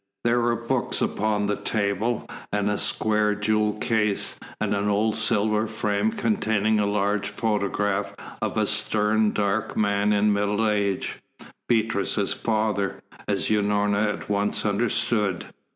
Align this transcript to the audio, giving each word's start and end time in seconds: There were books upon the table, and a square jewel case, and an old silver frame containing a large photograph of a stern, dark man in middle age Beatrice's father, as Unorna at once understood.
There 0.23 0.39
were 0.41 0.55
books 0.55 0.99
upon 0.99 1.45
the 1.45 1.55
table, 1.57 2.27
and 2.51 2.71
a 2.71 2.79
square 2.79 3.35
jewel 3.35 3.73
case, 3.73 4.35
and 4.59 4.73
an 4.73 4.89
old 4.89 5.15
silver 5.15 5.67
frame 5.67 6.09
containing 6.11 6.79
a 6.79 6.87
large 6.87 7.29
photograph 7.29 8.15
of 8.41 8.57
a 8.57 8.65
stern, 8.65 9.31
dark 9.31 9.77
man 9.77 10.11
in 10.11 10.33
middle 10.33 10.67
age 10.67 11.19
Beatrice's 11.69 12.33
father, 12.33 13.03
as 13.27 13.49
Unorna 13.49 14.11
at 14.11 14.27
once 14.27 14.65
understood. 14.65 15.45